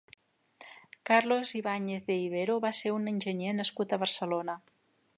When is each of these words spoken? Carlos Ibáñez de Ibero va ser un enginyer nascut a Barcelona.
Carlos 1.07 1.47
Ibáñez 1.61 2.03
de 2.09 2.15
Ibero 2.27 2.55
va 2.65 2.73
ser 2.81 2.91
un 2.97 3.07
enginyer 3.15 3.53
nascut 3.63 3.89
a 3.91 4.01
Barcelona. 4.07 4.61